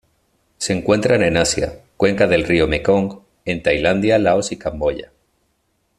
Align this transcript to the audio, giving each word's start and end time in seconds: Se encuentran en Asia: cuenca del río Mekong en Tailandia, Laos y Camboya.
Se 0.57 0.73
encuentran 0.73 1.21
en 1.21 1.37
Asia: 1.37 1.79
cuenca 1.95 2.25
del 2.25 2.43
río 2.43 2.67
Mekong 2.67 3.19
en 3.45 3.61
Tailandia, 3.61 4.17
Laos 4.17 4.51
y 4.51 4.57
Camboya. 4.57 5.11